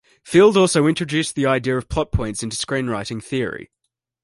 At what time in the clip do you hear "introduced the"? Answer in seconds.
0.87-1.45